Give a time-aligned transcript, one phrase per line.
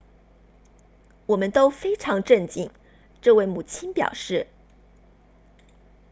[1.27, 2.71] 我们都非常震惊
[3.21, 4.47] 这位母亲表示